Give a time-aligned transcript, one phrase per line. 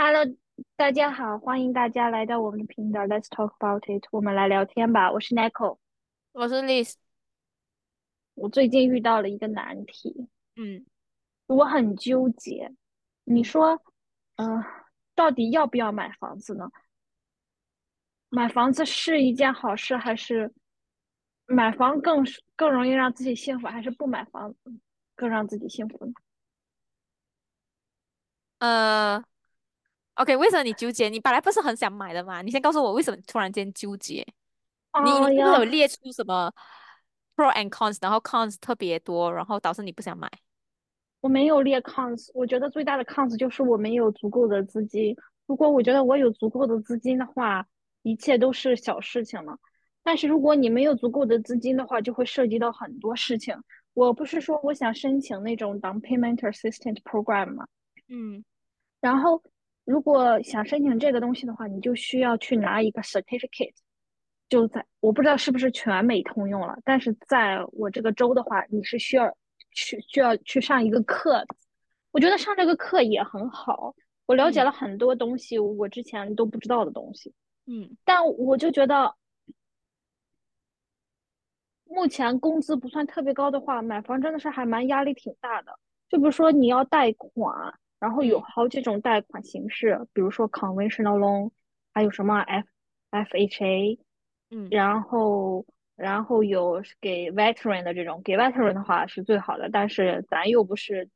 [0.00, 0.24] Hello，
[0.76, 5.10] 大家好，欢迎大家来到我们的频道，Let's talk about it，我们来聊天吧。
[5.10, 5.78] 我是 Nico，
[6.30, 6.94] 我是 Liz，
[8.34, 10.86] 我最近遇到了一个难题，嗯
[11.46, 12.72] 我很纠结。
[13.24, 13.82] 你嗯说，
[14.36, 14.62] 嗯、
[15.16, 16.70] 到底要不要买房子呢？
[18.28, 20.54] 买房子是一件好事，还是
[21.46, 22.24] 买房更
[22.54, 24.54] 更容易让自己幸福，还是不买房
[25.16, 26.12] 更让自己幸福呢？
[28.60, 29.24] 呃
[30.18, 31.08] ，OK，为什么你纠结？
[31.08, 32.42] 你本来不是很想买的嘛？
[32.42, 34.26] 你先告诉我为什么突然间纠结？
[35.04, 36.52] 你你是不是有列出什么
[37.36, 40.30] pro and cons，然后 cons 特别多，然后导致你不想买？
[41.20, 45.16] 我没有列 cons，我觉得最大的 cons 就是我没有足够的资金。
[45.46, 47.66] 如果我觉得我有足够的资金的话，
[48.02, 49.58] 一切都是小事情了。
[50.02, 53.56] 但是如果你没有足够的资金的话，就会涉及到很多事情。
[53.94, 57.66] 我不是说我想申请那种 down payment assistant program 吗？
[58.08, 58.44] 嗯
[59.00, 59.42] 然后
[59.88, 63.72] 如果想申请这个东西的话，你就需要去拿一个 certificate，
[64.46, 69.34] 就在我不知道是不是全美通用了，但是在我这个州的话，你是需要
[69.72, 71.46] 去需要去上一个课的。
[72.10, 73.94] 我觉得上这个课也很好，
[74.26, 77.32] 我了解嗯了很多东西，我之前都不知道的东西。
[77.64, 79.14] 嗯但我就觉得，
[81.84, 85.78] 目前工资不算特别高的话，买房真的是还蛮压力挺大的。
[86.10, 91.50] 就比如说你要贷款，然后有嗯好几种贷款形式，比如说 conventional loan，
[91.92, 92.66] 还有什么 F
[93.10, 93.98] FHA，
[94.50, 101.08] 嗯，然后然后有给 veteran 的这种，给 veteran 的话是最好的，但是咱又不是，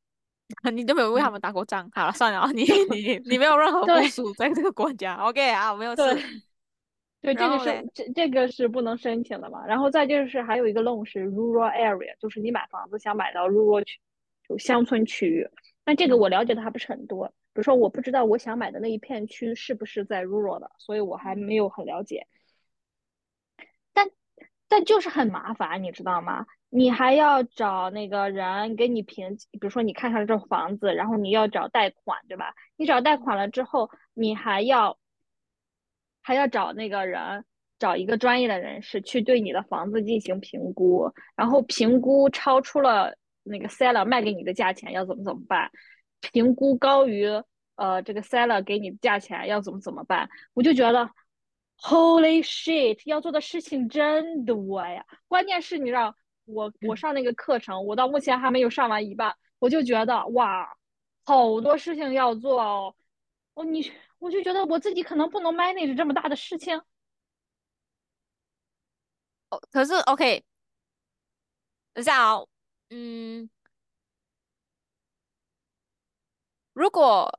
[0.72, 1.88] 你都没有为他们打过仗。
[1.92, 5.14] 好了，算了啊，你你你没有任何部对署在这个国家。
[5.16, 6.26] OK 啊，没有对事。
[7.22, 9.64] 对，这个是这这个是不能申请的嘛。
[9.64, 14.00] 然后再就是还有一个 loan 是 rural area，就是你买房子想买到 rural 区，
[14.48, 15.48] 就乡村区域。
[15.84, 22.26] 但这个嗯我了解的还不是很多，比如说我不知道我想买的那一片区是不是在 rural 的，所以我还嗯没有很了解。
[23.92, 24.10] 但
[24.68, 26.46] 但就是很麻烦，你知道吗？
[26.74, 32.54] 你还要找那个人给你评，比如说你看上了这房子，然后你要找贷款，对吧？
[32.76, 34.98] 你找贷款了之后，你还要
[36.22, 37.44] 还要找那个人，
[37.78, 45.70] 找一个专业的人士去对你的房子进行评估，然后评估超出了那个 seller 卖给你的价钱要怎么怎么办？
[46.20, 47.26] 评估高于
[47.76, 50.28] 呃这个 seller 给你的价钱要怎么怎么办？
[50.54, 51.10] 我就觉得
[51.78, 55.04] Holy shit，要做的事情真多呀！
[55.26, 56.14] 关键是你知道，
[56.44, 60.76] 我我嗯上那个课程，我到目前还没有上完一半，我就觉得哇，
[61.24, 62.94] 好多事情要做哦。
[63.54, 66.80] 哦，你我就觉得我自己可能不能 manage 这么大的事情。
[69.50, 70.44] 哦，可是 OK，
[71.94, 72.48] 等一下哦，
[72.94, 73.48] 嗯，
[76.74, 77.38] 如果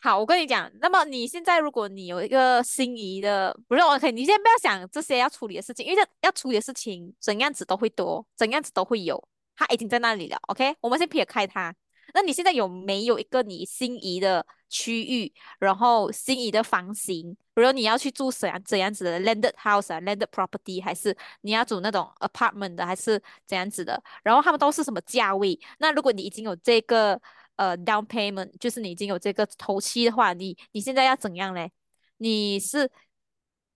[0.00, 10.38] 好，我跟你讲，那么你现在如果你有一个心仪的，不是 OK，你先不要想这些要处理的事情，因为这要处理的事情怎样子都会多，怎样子都会有，它已经在那里了。
[10.48, 11.74] OK，我们先撇开它。
[12.14, 17.36] 那你现在有没有一个你心仪的区域，然后心仪的房型？
[17.54, 24.00] 比如你要去住怎样怎样子的 landed house 啊，landed property，还是你要住那种 apartment 的，还是怎样子的？
[24.22, 25.58] 然后他们都是什么价位？
[25.78, 27.20] 那如果你已经有这个
[27.56, 31.72] 呃 down payment，就是你已经有这个头期的话，你你现在要怎样嘞？
[32.18, 32.88] 你是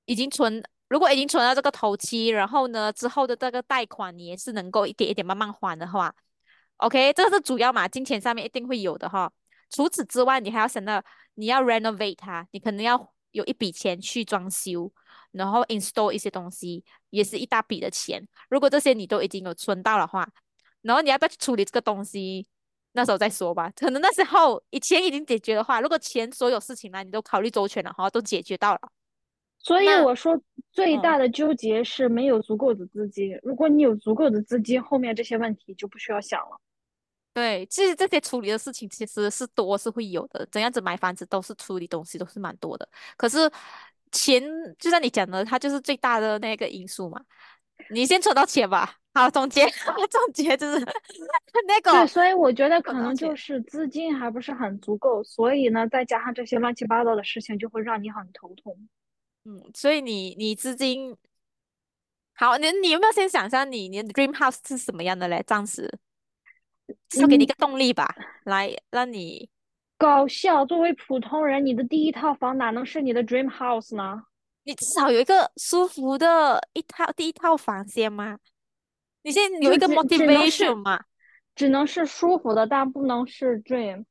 [0.04, 6.14] 已经存，如果已经存到这个头期，然后呢之后的这个贷款你也是能够一点一点慢慢还的话
[6.76, 9.32] ，OK，这个是主要嘛，金钱上面一定会有的哈。
[9.72, 11.02] 除此之外，你还要想到
[11.34, 14.92] 你要 renovate 它，你可能要有一笔钱去装修，
[15.30, 18.28] 然后 install 一些东西，也是一大笔的钱。
[18.50, 20.28] 如果这些你都已经有存到的话，
[20.82, 22.46] 然后你要不要去处理这个东西？
[22.92, 23.72] 那时候再说吧。
[23.74, 28.80] 可能那时候以前已经解决的话，如果钱所有事情呢，你都考虑周全了哈，都解决到了。
[29.58, 30.38] 所以我说，
[30.72, 33.38] 最嗯，大的纠结是没有足够的资金。
[33.42, 36.60] 如果你有足够的资金，后面这些问题就不需要想了。
[37.32, 42.88] 对，其实这些处理的事情其实是多是会有的，怎样子买房子都是处理东西都是蛮多的。
[43.16, 43.50] 可是
[44.10, 44.42] 钱
[44.78, 47.22] 就像你讲的，它就是最大的那个因素嘛。
[47.90, 48.96] 你先存到钱吧。
[49.14, 49.66] 好，总结
[50.10, 50.78] 总结就是
[51.66, 53.34] 那个对，所以我觉得可能就。
[53.34, 58.88] 是资金还不是很足够，所以呢，再加上这些乱七八糟的事情，就会让你很头痛。
[59.44, 61.16] 嗯，所以你你资金
[62.34, 65.42] 好，你你有没有先想象你你的 dream house 是什么样的嘞？
[65.46, 65.90] 暂时
[67.08, 68.14] 至少给你一嗯，个动力吧，
[68.44, 69.48] 来让你
[69.98, 70.66] 搞笑。
[70.66, 74.24] 作为普通人，你的第一套房哪能是你的 dream house 呢？
[74.64, 78.38] 你至少有一个舒服的一套第一套房先吗？
[79.22, 81.04] 你先有一个 motivation 是，嘛。
[81.54, 84.04] 只能是舒服的，但不能是 dream。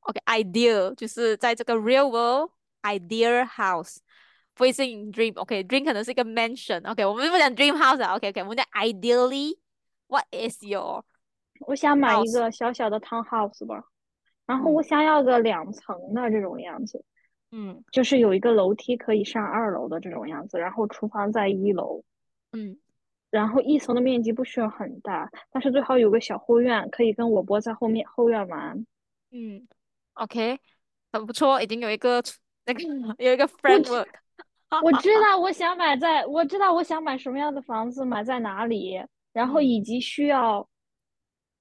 [0.00, 2.52] OK，ideal 就是在这个 real world
[2.82, 3.98] ideal house，
[4.54, 5.38] 不会是 in dream。
[5.38, 6.88] OK，dream 可能是一个 mansion。
[6.90, 8.14] OK，我们不讲 dream house 啊。
[8.16, 11.04] OK，OK，我们讲 ideally，what is your
[11.60, 13.84] 我想买一个小小的 townhouse 吧，
[14.46, 17.04] 然后我嗯想要个两层的这种样子，
[17.52, 22.02] 嗯就是有一个楼梯可以上二楼的这种样子，然后厨房在一楼，
[22.52, 22.76] 嗯
[23.30, 28.84] 然后一层的面积不需要很大，但是最好有个小后院，可以跟我伯在后面后院玩。
[29.30, 29.68] 嗯
[30.14, 30.58] ，OK，
[31.12, 32.20] 很不错，已经有一个
[32.66, 32.80] 那个
[33.18, 34.08] 有一个 framework。
[34.82, 39.00] 我知道我想买在，我知道我想买什么样的房子，买在哪里，
[39.32, 40.68] 然后嗯以及需要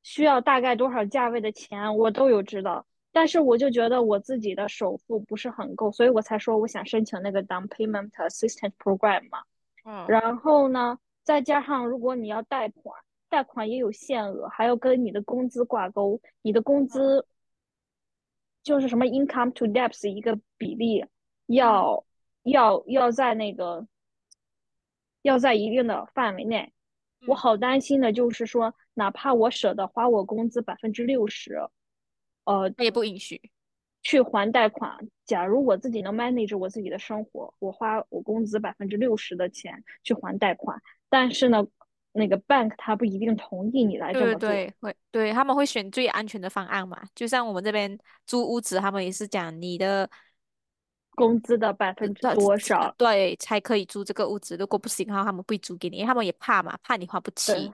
[0.10, 2.84] 需要大概多少价位的钱，我都有知道。
[3.12, 9.44] 但是我就觉得我自己的首付不是很够，所以我才说我想申请那个 down payment assistance program 嘛。
[9.86, 17.28] 嗯然后呢，再加上如果你要贷款，贷款也有限额，还要跟你的工资挂钩，你的工嗯资
[18.64, 21.10] 就是什么 income to debts 一个比例嗯
[21.46, 22.04] 要
[22.42, 23.88] 要要在那个
[25.22, 26.74] 要在一定的范围内。
[27.28, 31.60] 我嗯，好担心的就是说，哪怕我舍得花我工资百分之六十，
[32.46, 33.42] 呃，他也不允许。
[34.02, 34.98] 去还贷款。
[35.26, 41.68] 假如我自己能 manage 我自己的生活，我花我工资百分之六十的钱去还贷款，但是呢，
[42.14, 44.40] 那个 bank 他不一定同意你来这么做。
[44.40, 47.04] 对对对，会对他们会选最安全的方案嘛？
[47.14, 50.10] 就像我们这边租屋子，他们也是讲你的
[51.20, 52.94] 工资的百分之呃多少？
[52.98, 57.72] 对才可以租这个屋子，如果不行的话，他们不会租给你，因为他们也怕嘛，怕你还不起，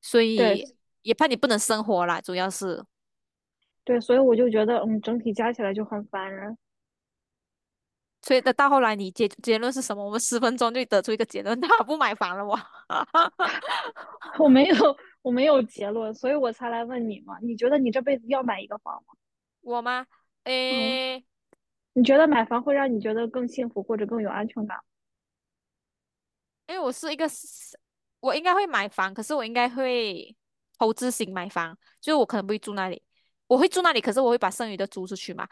[0.00, 0.64] 所以
[1.02, 2.84] 也怕你不能生活啦，主要是。
[3.84, 6.56] 对，所以我就觉得，嗯，整体加起来就很烦人。
[8.20, 10.04] 所以的到后来你结结论是什么？
[10.04, 12.58] 我们十分钟就得出一个结论， 他不买房了我。
[14.38, 17.38] 我没有，我没有结论，所以我才来问你嘛。
[17.40, 19.14] 你觉得你这辈子要买一个房吗？
[19.62, 20.04] 我吗？
[20.42, 21.24] 嗯，诶。
[21.94, 24.78] 你觉得买房会让你觉得更幸福或者更有安全感？
[26.68, 27.28] 因为我是一个
[28.20, 30.36] 我应该会买房，可是我应该会
[30.78, 33.02] 投资型买房，就是我可能不会住那里，
[33.46, 35.48] 我会住那里，可是我会把剩余的租出去嘛。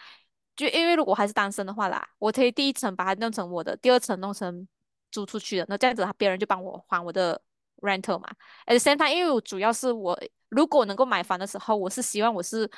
[0.54, 4.66] 就因为如果还是单身的话啦，我可以第一层把它弄成我的，第二层弄成
[5.10, 7.40] 租出去的，那这样子他别人就帮我还我的
[7.82, 8.28] rental 嘛。
[8.66, 10.18] At the same time，因为我主要是我
[10.48, 12.70] 如果能够买房的时候，我是希望我是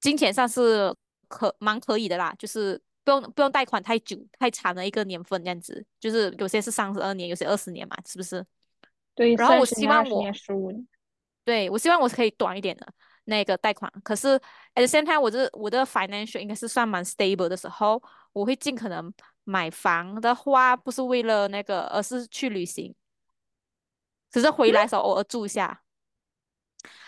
[0.00, 0.94] 金钱上是
[1.30, 8.44] 可蛮可以的啦，就是不用不用贷款太久太长的一个年份这样子，就是有些是三十二年，有些二十年嘛，是不是？
[9.14, 10.24] 对，然后我希望我。
[11.42, 12.86] 对我希望我可以短一点的
[13.24, 14.28] 那个贷款，可是
[14.74, 18.00] at the same time，我这我的 financial 应该是算蛮 stable 的时候，
[18.32, 19.12] 我会尽可能
[19.44, 22.94] 买房的话，不是为了那个，而是去旅行，
[24.30, 25.82] 只是回来的时候偶尔住一下。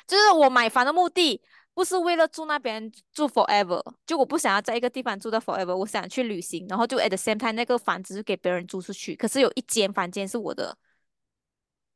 [0.06, 1.42] 就是我买房的目的
[1.74, 10.76] 不是为了住那边住 forever，就我不想要在一个地方住到 forever，我想去旅行，然后就 at the same time 那个房子就给别人租出去，可是有一间房间是我的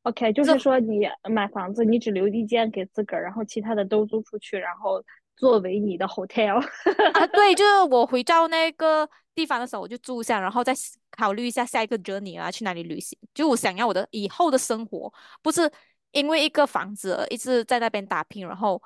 [0.03, 5.03] ，OK，就是说你买房子，你只留一间给自个儿，然后其他的都租出去，然后
[5.35, 6.59] 作为你的 hotel。
[7.13, 10.73] 啊，对，就是我回到那个地方的时候，我就住一下，然后再
[11.11, 13.17] 考虑一下下一个 journey 啊，去哪里旅行。
[13.33, 15.13] 就我想要我的以后的生活，
[15.43, 15.71] 不是
[16.11, 18.81] 因为一个房子而一直在那边打拼，然后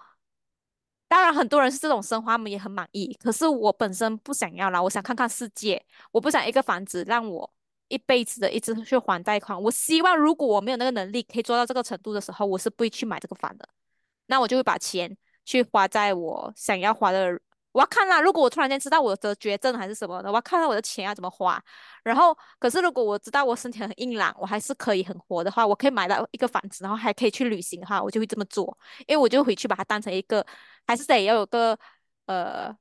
[1.11, 3.13] 当然很多人是这种生活，他们也很满意。
[3.21, 7.51] 可是我本身不想要啦，我想看看世界，我不想一个房子让我
[7.89, 9.61] 一辈子的一直去还贷款。
[9.61, 13.67] 我希望如果我没有那个能力可以做到这个程度的时候，我是不会去买这个房的。
[14.27, 17.37] 那我就会把钱去花在我想要花的。
[17.71, 21.61] 我要看啦，如果我突然间知道我的绝症还是什么的，我要看到我的钱要怎么花。
[22.03, 28.77] 然后，可是如果我知道我身体很硬朗，我还是可以很活的话，我可以买到一个房子，然后还可以去旅行的话，我就会这么做。
[29.07, 30.45] 因为我就回去把它当成一个，
[30.85, 31.77] 还是得要有个
[32.25, 32.75] 呃，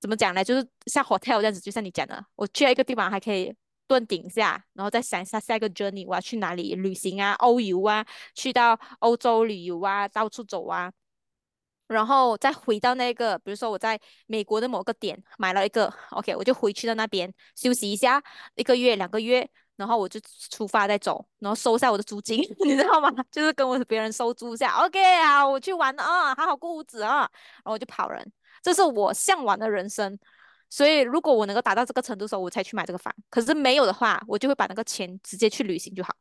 [0.00, 0.44] 怎么讲呢？
[0.44, 3.52] 就是像 hotel 这样子，就像你讲的，我去了一个地方还可以
[3.88, 10.92] 顿顶一下，然后再想一下下一个 journey 我要去哪里旅行啊，欧游啊，去到欧洲旅游啊，到处走啊。
[11.88, 18.22] 然后再回到那个，比如说我在美国的某个点买了一个，OK，我就回去到那边休息一下，
[18.54, 23.10] 一个月、两个月，然后我就出发再走，然后收下我的租金， 你知道吗？
[23.32, 30.18] 就是跟我别人收租一下，OK 啊，我去玩啊，好好过日子啊，然后我就跑人，这是我向往的人生。
[30.70, 33.10] 所以如果我能够达到这个程度的时候，我才去买这个房。
[33.30, 36.14] 可是没有的话，我就会把那个钱直接去旅行就好。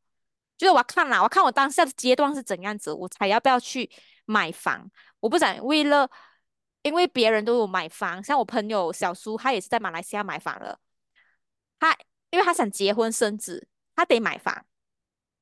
[0.58, 3.92] 就是我要看啦，我看我当下的阶段是怎样子，我才要不要去
[4.28, 4.88] 买房。
[5.20, 6.08] 我不想为了，
[6.84, 10.80] 因为别人都有买房，像我朋友小苏，他也是在马来西亚买房了。
[11.80, 11.98] 他
[12.30, 14.66] 因为他想结婚生子，他得买房，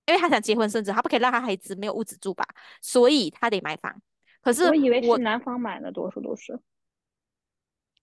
[0.06, 2.48] 因为他想结婚生子，他不可以让他孩子没有屋子住吧，
[2.82, 4.02] 所以他得买房。
[4.42, 6.60] 可是我以为是男方买的，多数都是。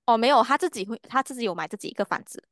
[0.04, 2.42] 哦，没有，他自己会，他自己有买自己一个房子。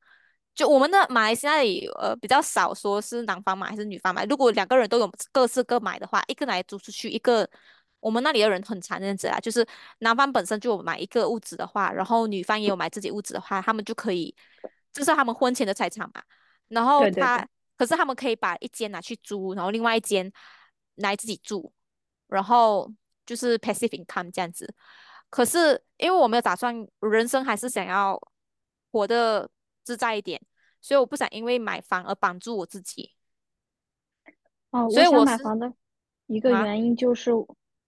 [0.54, 4.24] 就我们的马来西亚里，呃，比较少说是男方买还是女方买。
[4.26, 7.48] 如果两个人都有各自各买的话，一个来租出去，一个
[8.00, 9.66] 我们那里的人很常这样子啊，就是
[9.98, 14.34] 男方本身就有买一个屋子的话，然后女方也有买自己屋子的话，他们就可以，
[14.92, 16.22] 这是他们婚前的财产嘛。
[16.68, 20.32] 然后对对对，他，可是他们可以把一间拿去租，然后另外一间
[20.96, 21.72] 来自己住，
[22.28, 22.92] 然后
[23.26, 24.72] 就是 passive income 这样子。
[25.28, 28.20] 可是因为我没有打算，人生还是想要
[28.90, 29.48] 活得
[29.84, 30.40] 自在一点，
[30.80, 33.12] 所以我不想因为买房而绑住我自己。
[34.70, 35.72] 哦，所以我是买房的
[36.26, 37.30] 一个啊，原因就是，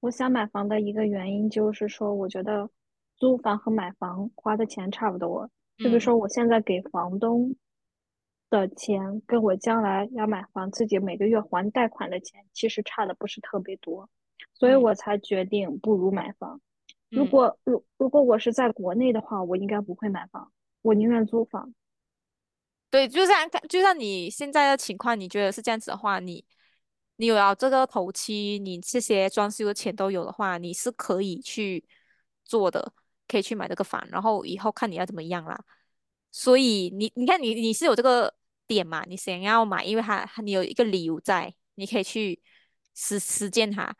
[0.03, 2.69] 我想买房的一个原因就是说，我觉得
[3.17, 5.49] 租房和买房花的钱差不多。
[5.79, 7.55] 就比如嗯说，我现在给房东
[8.51, 14.11] 的钱，跟我将来要买房自己每个月还贷款的钱，其实差的不是特别多，
[14.55, 16.61] 所以嗯我才决定不如买房。
[17.13, 17.31] 如嗯。
[17.31, 20.51] 果如如果我是在国内的话，我应该不会买房，
[20.83, 21.73] 我宁愿租房。
[22.91, 26.45] 对，就像就像你现在的情况，你觉得是这样子的话，你
[27.17, 31.85] 你有了这个头期，你这些装修的钱都有的话，你是可以去
[32.45, 32.93] 做的，
[33.29, 35.63] 可以去买这个房，然后以后看你要怎么样啦。
[36.31, 38.35] 所以你你看你你是有这个
[38.67, 42.43] 点嘛，你想要买，因为它你有一个理由在，你可以去
[42.95, 43.95] 实实践它。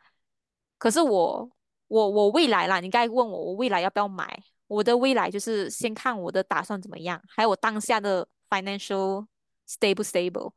[0.77, 1.51] 可是我
[1.87, 4.43] 我我未来啦，你刚才问我我未来要不要买？
[4.67, 9.27] 我的未来就是先看我的打算怎么样，还有我当下的 financial
[9.67, 10.51] stable stable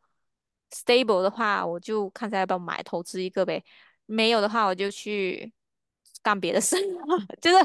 [0.70, 3.62] stable 的话，我就看下要不要买投资一个呗。
[4.06, 5.52] 没有的话，我就去
[6.22, 6.76] 干别的事，
[7.40, 7.64] 就是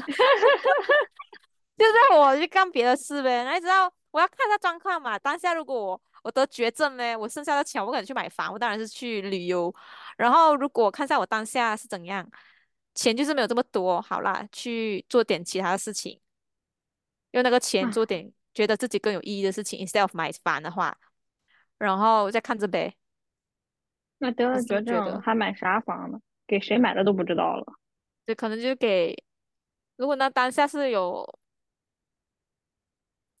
[1.78, 3.44] 就是我去干别的事呗。
[3.44, 5.18] 那你知道我要看一下状况嘛。
[5.18, 9.74] 当下如果我我得绝症呢，我剩下的钱我可能去买房，我当然是去旅游。
[10.16, 12.28] 然后如果看一下我当下是怎样，
[12.94, 16.20] 钱就是没有这么多，好啦，去做点其他的事情。
[17.32, 20.96] 用那个钱做啊，点觉得自己更有意义的事情，instead of 买房的话，
[21.82, 22.94] 然后再看着呗。
[24.18, 26.20] 那得了绝症还买啥房呢？
[26.46, 27.66] 给谁买的都不知道了。
[28.24, 29.16] 就可能就给，
[29.96, 31.38] 如果那当下是有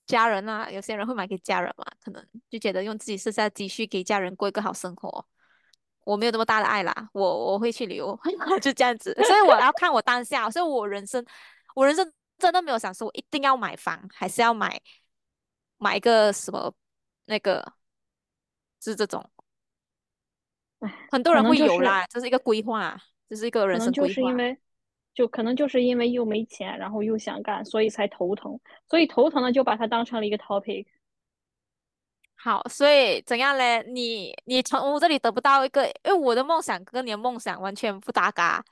[0.06, 5.24] 家人啊，有些人会买给家人嘛，可能就觉得用自己剩下的积蓄给家人过一个好生活。
[6.04, 8.18] 我没有那么大的爱啦，我我会去旅游，
[8.60, 9.14] 就这样子。
[9.22, 11.24] 所以我要看我当下，所以我人生，
[11.76, 14.80] 我人生真的没有想说我一定要买房，还是要买
[15.78, 16.74] 买一个什么
[17.26, 17.72] 那个，
[18.82, 19.30] 是这种。
[21.10, 24.14] 很多人会有啦，这是一个规划，这是一个人生规划。
[24.14, 24.58] 是因为，
[25.14, 28.58] 就可能就是因为又没钱，然后又想干，所以才头疼。
[28.88, 30.86] 所以头疼呢就把它当成了一个 topic。
[32.34, 33.84] 好，所以怎样嘞？
[33.86, 38.64] 你你从我这里得不到一个，因为我的梦想跟你的梦想完全不搭嘎。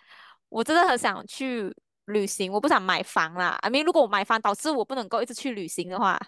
[0.49, 1.73] 我真的很想去
[2.07, 3.57] 旅行，我不想买房啦。
[3.63, 6.19] I mean，如果我买房导致我不能够一直去旅行的话，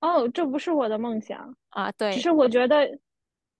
[0.00, 2.98] 哦，这不是我的梦想，啊，对，只是我觉得，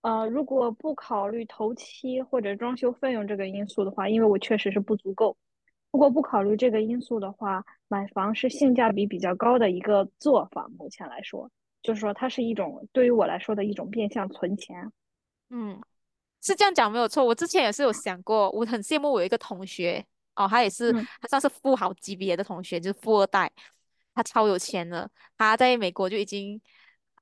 [0.01, 5.35] 呃，如果不考虑头期或者装修费用这个因素的话，因为我确实是不足够。
[5.91, 10.67] 如果不考虑这个因素的话，买房是性价比比较高的一个做法。
[10.77, 11.49] 目前来说，
[11.81, 14.91] 就是说它是一种对于我来说的一种变相存钱。
[15.49, 15.81] 嗯。
[16.41, 23.51] 是这样讲没有错，我之前也是有想过，我很羡慕我有一个同学哦，他也是，嗯，他算是富豪级别的同学，就是富二代，
[24.15, 26.59] 他超有钱的，他在美国就已经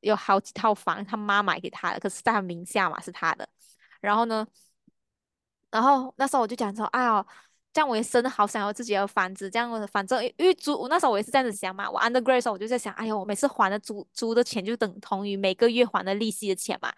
[0.01, 3.49] 有好几套房，他妈买给他的，可是在他名下嘛是他的。
[3.99, 4.47] 然后呢，
[5.71, 7.25] 然后那时候我就讲说，哎呀，
[7.73, 16.93] 这样我也真的好想要自己的房子，这样我反正因为租，我那时候我也是这样子想嘛，我 undergrad 的时候我就在想，哎呦，我每次还的租租的钱就等同于每个月还的利息的钱嘛。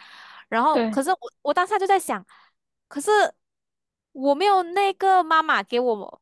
[0.49, 2.23] 然后，可是我我当下就在想，
[2.87, 3.09] 可是
[4.11, 6.21] 我没有那个妈妈给我，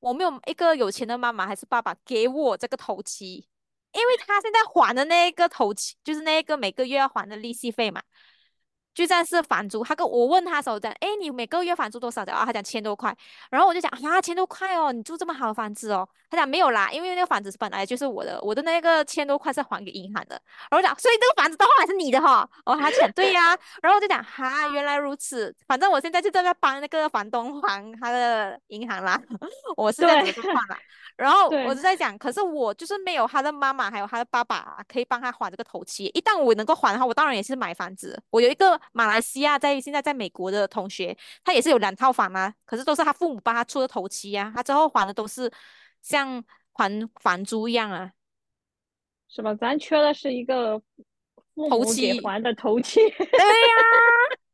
[0.00, 3.46] 我没有一个有钱的妈妈还是爸爸给我这个头期，
[3.92, 8.02] 因为他现在还的那个头期就是那个每个月要还的利息费嘛。
[8.98, 12.44] 就算是房租，他跟我问他时候讲，哎，你每个月房租多少的啊？
[12.44, 13.16] 他讲千多块，
[13.48, 16.08] 然后我就讲啊，千多块哦，你住这么好的房子哦。
[16.28, 20.34] 他讲没有啦，因为那个房子本来就是我的，我的那个千多块是还给银行的。
[20.68, 22.76] 然后我讲，所以这个房子到后来是你的哈、哦。
[22.76, 25.54] 他讲对呀、 然后我就讲哈，原来如此。
[25.68, 29.16] 反正我现在就在帮那个房东还他的银行啦，
[29.76, 30.78] 我是这样子对，的状况啦。
[31.16, 36.04] 然后我，就在讲，可是我就是没有他的妈妈，还有他的爸爸可以帮他还这个头期。
[36.14, 38.16] 一旦我能够还的话，我当然也是买房子。
[38.30, 45.50] 我有一个马来西亚在现在在美国的同学，他也是有两套房啊，可是都是他父母帮他出的头期呀、他之后还的都是
[46.02, 46.42] 像
[46.72, 48.12] 还房租一样啊，
[49.28, 49.54] 是吧？
[49.54, 50.78] 咱缺的是一个
[51.54, 52.20] 父母给头期。
[52.20, 53.00] 还的头期。
[53.00, 53.74] 对呀，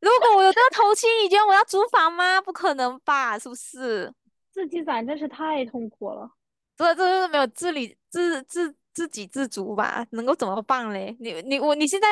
[0.01, 2.41] 如果我有这个头期，你觉得我要租房吗？
[2.41, 4.13] 不可能吧，是不是？
[4.51, 6.31] 自己攒真是太痛苦了。
[6.77, 11.15] 这这就是没有自理自自自给自足吧，能够怎么办嘞？
[11.21, 12.07] 你你我你现在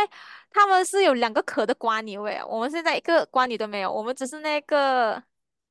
[0.51, 5.23] 他们是有两个壳的瓜牛诶，我们现在一个瓜牛都没有，我们只是那个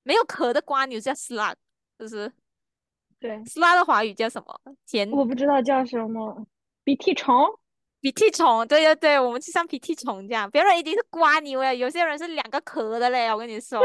[0.03, 1.53] 没有壳的瓜牛叫 slug，
[2.00, 2.32] 就是
[3.20, 4.60] 对，slug 的华语叫什么？
[4.88, 6.46] 甜我不知道叫什么
[6.84, 7.46] 鼻涕虫。
[8.00, 13.80] 鼻涕虫，对对对，我们就像鼻涕虫这样，别人一定是瓜牛诶，有些人是两个壳的嘞，我跟你说，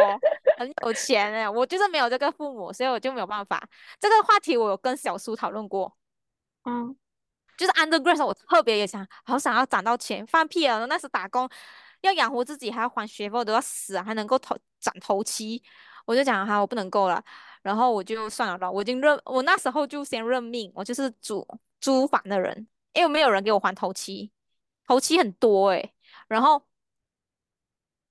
[0.56, 3.62] 很有钱诶，我就是没有这个父母，所以我就没有办法。
[4.00, 5.94] 这个话题我有跟小苏讨论过。
[6.64, 6.96] 嗯，
[7.56, 10.84] 就是 undergrad，我特别也想，好想要攒到钱，放屁啊！
[10.86, 11.48] 那时打工
[12.02, 15.62] 要养活自己，还要还学费，都要死啊，还能够投攒头期，
[16.04, 17.22] 我就讲哈，我不能够了，
[17.62, 21.46] 然后我就算了吧，我已经认，我那时候就先认命，我就是租
[21.80, 24.30] 租房的人，因为没有人给我还头期，
[24.86, 25.94] 头期很多诶，
[26.28, 26.62] 然后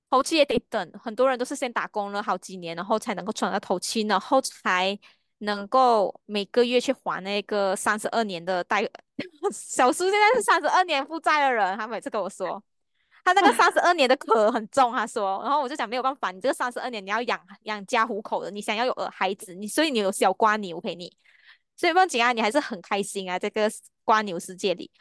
[0.10, 4.98] 头期也得等，很多人都是先打工了好几年，然后才能够存到头期，然后才
[5.46, 8.88] 能够每个月去还那个三十二年的贷。
[9.54, 12.62] 小叔现在是三十二年负债的人，他每次跟我说，
[13.24, 21.16] 他那个 三十二年的壳很重，他说，然后我就讲没有办法，你这个三十二年你要养养家糊口的，你想要有儿孩子，你所以你有小瓜牛陪你，
[21.78, 23.72] 所以问景啊，你还是很开心啊，这个
[24.04, 24.92] 瓜牛世界里。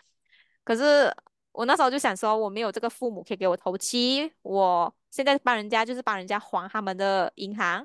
[0.63, 1.13] 可是
[1.51, 7.85] 我那时候就想说，我没有这个父母可以给我投期，我现在帮人家就是帮人家还他们的银行，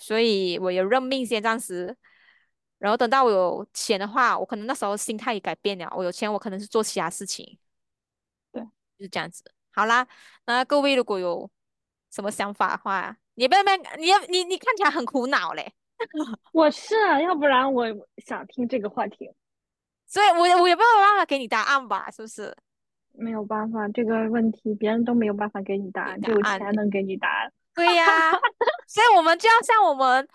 [0.00, 1.96] 所以我有认命先暂时。
[2.78, 5.92] 然后等到我有钱的话，我可能那时候心态也改变了。
[5.94, 7.58] 我有钱，我可能是做其他事情，
[8.50, 8.62] 对，
[8.96, 9.44] 就是这样子。
[9.70, 10.08] 好啦，
[10.46, 11.50] 那各位如果有
[12.10, 15.74] 什么想法的话，你不要不要，你要你你看起来很苦恼嘞。
[16.52, 17.84] 我是啊，要不然我
[18.16, 19.30] 想听这个话题。
[20.08, 22.10] 所以我我也没有办法给你答案吧？
[22.10, 22.56] 是不是？
[23.12, 27.52] 没有办法，这个问题别人都没有办法给你答案，只有钱能给你答案。
[27.74, 28.32] 对呀，
[28.86, 30.28] 所以我们就要像我们。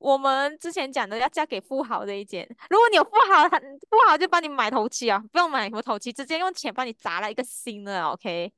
[0.00, 8.50] 我们之前讲的要嫁给富豪这一件，如果你有富豪，他富豪就帮你买头期啊，不用买什么头期，直接用钱帮你砸了一个新的，OK？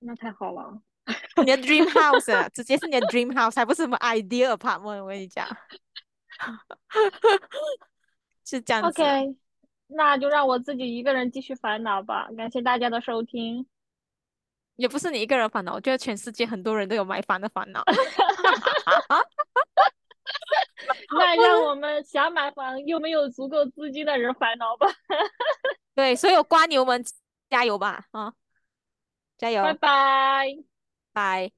[0.00, 0.82] 那太好了，
[1.38, 5.48] 你的 dream house 啊直接是你的 dream house，还不是什么 idea apartment，我跟你讲，
[8.44, 9.00] 是这样子。
[9.00, 9.34] OK，
[9.86, 12.28] 那就让我自己一个人继续烦恼吧。
[12.36, 13.66] 感谢大家的收听。
[14.76, 17.82] 也不是你一个人烦恼，我觉得全世界很多人都有买房的烦恼。
[21.16, 24.86] 那让我们想买房又没有足够资金的人烦恼吧。
[25.94, 27.04] 对，所有瓜牛们
[27.50, 28.06] 加油吧！
[28.12, 28.32] 啊，
[29.36, 29.62] 加油！
[29.62, 30.46] 拜拜，
[31.12, 31.52] 拜。